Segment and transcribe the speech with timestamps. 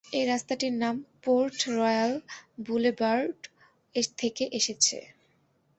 [0.11, 0.95] এই রাস্তাটির নাম
[1.23, 2.11] পোর্ট-রয়্যাল
[2.65, 3.37] বুলেভার্ড
[4.17, 4.97] থেকে এসেছে।